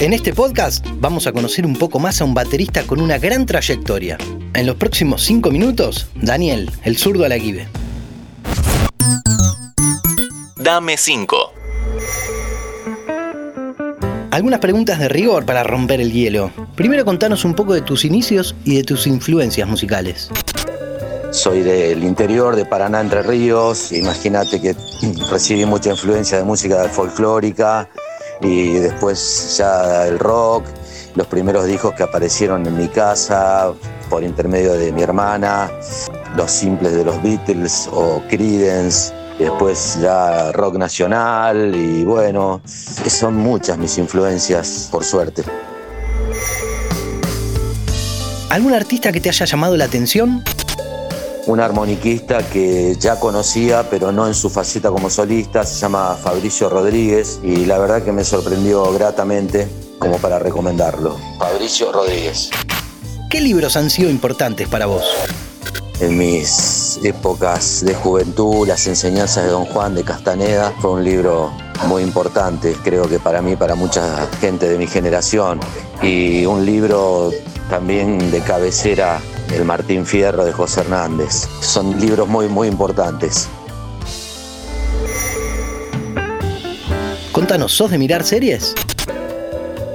[0.00, 3.46] En este podcast vamos a conocer un poco más a un baterista con una gran
[3.46, 4.18] trayectoria.
[4.52, 7.68] En los próximos 5 minutos, Daniel, el zurdo Alaguibe.
[10.56, 11.52] Dame 5.
[14.32, 16.50] Algunas preguntas de rigor para romper el hielo.
[16.74, 20.28] Primero contanos un poco de tus inicios y de tus influencias musicales.
[21.30, 23.92] Soy del interior de Paraná, Entre Ríos.
[23.92, 24.74] Imagínate que
[25.30, 27.88] recibí mucha influencia de música folclórica
[28.44, 30.64] y después ya el rock,
[31.14, 33.72] los primeros discos que aparecieron en mi casa
[34.10, 35.70] por intermedio de mi hermana,
[36.36, 43.78] los simples de los Beatles o Creedence después ya rock nacional y bueno, son muchas
[43.78, 45.42] mis influencias, por suerte.
[48.50, 50.44] ¿Algún artista que te haya llamado la atención?
[51.46, 56.70] Un armoniquista que ya conocía, pero no en su faceta como solista, se llama Fabricio
[56.70, 61.16] Rodríguez y la verdad que me sorprendió gratamente como para recomendarlo.
[61.38, 62.50] Fabricio Rodríguez.
[63.28, 65.04] ¿Qué libros han sido importantes para vos?
[66.00, 70.72] en mis épocas de juventud, Las enseñanzas de Don Juan de Castaneda.
[70.80, 71.52] Fue un libro
[71.86, 75.60] muy importante, creo que para mí, para mucha gente de mi generación.
[76.02, 77.30] Y un libro
[77.70, 79.20] también de cabecera,
[79.54, 81.46] El Martín Fierro de José Hernández.
[81.60, 83.48] Son libros muy, muy importantes.
[87.30, 88.74] Contanos, ¿sos de mirar series?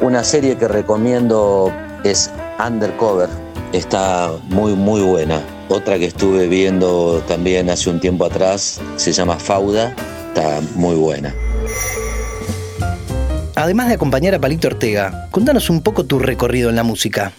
[0.00, 1.70] Una serie que recomiendo
[2.02, 2.30] es
[2.66, 3.28] Undercover.
[3.74, 5.42] Está muy, muy buena.
[5.68, 9.94] Otra que estuve viendo también hace un tiempo atrás se llama Fauda,
[10.28, 11.34] está muy buena.
[13.54, 17.32] Además de acompañar a Palito Ortega, contanos un poco tu recorrido en la música.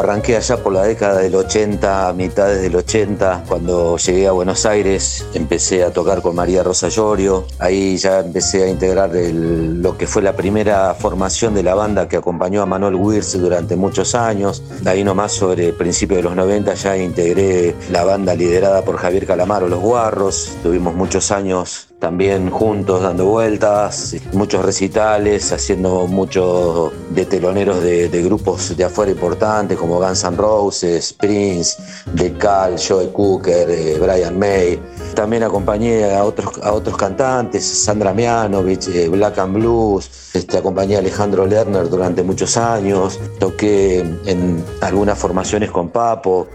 [0.00, 5.26] Arranqué allá por la década del 80, mitades del 80, cuando llegué a Buenos Aires,
[5.34, 10.22] empecé a tocar con María Rosa Llorio, ahí ya empecé a integrar lo que fue
[10.22, 15.04] la primera formación de la banda que acompañó a Manuel Wirz durante muchos años, ahí
[15.04, 19.68] nomás sobre el principio de los 90 ya integré la banda liderada por Javier Calamaro,
[19.68, 27.82] Los Guarros, tuvimos muchos años también juntos dando vueltas, muchos recitales, haciendo muchos de teloneros
[27.82, 31.76] de, grupos de afuera importantes como Guns N' Roses, Prince,
[32.16, 34.80] The Cal, Joe Cooker, eh, Brian May.
[35.14, 40.96] También acompañé a otros, a otros cantantes, Sandra Mianovich, eh, Black and Blues, este, acompañé
[40.96, 46.48] a Alejandro Lerner durante muchos años, toqué en algunas formaciones con Papo.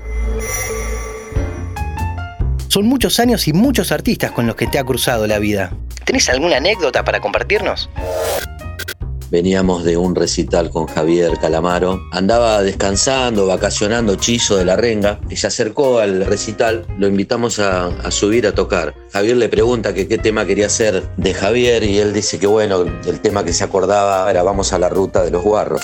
[2.75, 5.71] Son muchos años y muchos artistas con los que te ha cruzado la vida.
[6.03, 7.89] ¿Tenés alguna anécdota para compartirnos?
[9.31, 12.01] Veníamos de un recital con Javier Calamaro.
[12.11, 16.85] Andaba descansando, vacacionando Chizo de la Renga se acercó al recital.
[16.97, 18.93] Lo invitamos a, subir a tocar.
[19.13, 23.21] Javier le pregunta qué tema quería hacer de Javier y él dice que bueno, el
[23.21, 25.79] tema que se acordaba era Vamos a la ruta de los guarros.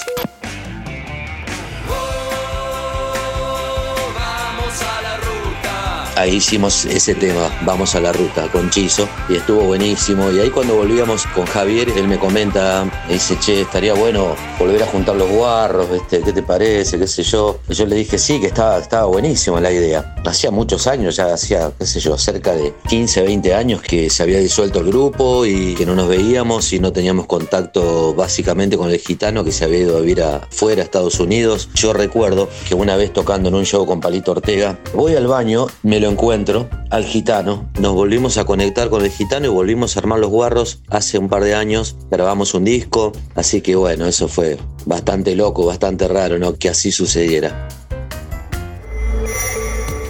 [6.21, 10.31] Ahí hicimos ese tema, Vamos a la Ruta, con Chizo, y estuvo buenísimo.
[10.31, 14.83] Y ahí cuando volvíamos con Javier, él me comenta, me dice, che, estaría bueno volver
[14.83, 16.99] a juntar los guarros, este, ¿qué te parece?
[16.99, 17.59] ¿Qué sé yo?
[17.69, 20.15] Yo le dije, sí, que estaba, estaba buenísima la idea.
[20.25, 24.23] Hacía muchos años, ya hacía, qué sé yo, cerca de 15, 20 años que se
[24.23, 28.91] había disuelto el grupo y que no nos veíamos y no teníamos contacto básicamente con
[28.91, 31.69] el gitano que se había ido a vivir afuera, a Estados Unidos.
[31.73, 35.65] Yo recuerdo que una vez tocando en un show con Palito Ortega, voy al baño,
[35.81, 37.69] me lo encuentro al gitano.
[37.79, 40.81] Nos volvimos a conectar con el gitano y volvimos a armar los guarros.
[40.89, 45.65] Hace un par de años grabamos un disco, así que bueno, eso fue bastante loco,
[45.65, 46.55] bastante raro, ¿no?
[46.55, 47.67] Que así sucediera.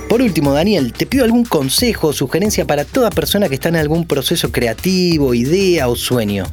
[0.09, 3.77] Por último, Daniel, te pido algún consejo o sugerencia para toda persona que está en
[3.77, 6.47] algún proceso creativo, idea o sueño.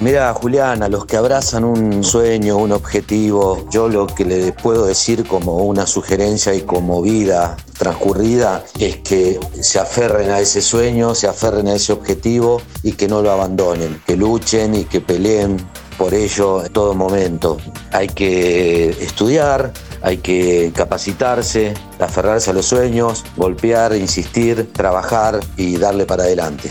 [0.00, 4.86] Mira, Julián, a los que abrazan un sueño, un objetivo, yo lo que le puedo
[4.86, 11.16] decir como una sugerencia y como vida transcurrida es que se aferren a ese sueño,
[11.16, 15.56] se aferren a ese objetivo y que no lo abandonen, que luchen y que peleen
[15.96, 17.56] por ello en todo momento.
[17.90, 26.06] Hay que estudiar, hay que capacitarse, aferrarse a los sueños, golpear, insistir, trabajar y darle
[26.06, 26.70] para adelante.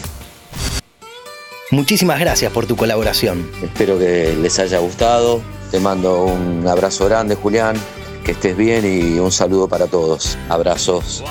[1.70, 3.50] Muchísimas gracias por tu colaboración.
[3.62, 5.42] Espero que les haya gustado.
[5.70, 7.76] Te mando un abrazo grande, Julián.
[8.24, 10.38] Que estés bien y un saludo para todos.
[10.48, 11.24] Abrazos.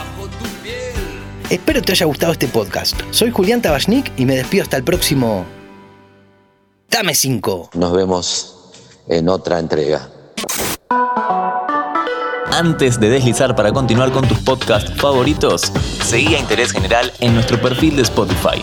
[1.48, 3.00] Espero te haya gustado este podcast.
[3.12, 5.46] Soy Julián Tabachnik y me despido hasta el próximo.
[6.90, 7.70] Dame 5.
[7.74, 8.72] Nos vemos
[9.08, 10.10] en otra entrega.
[12.52, 15.72] Antes de deslizar para continuar con tus podcasts favoritos,
[16.04, 18.62] seguí a Interés General en nuestro perfil de Spotify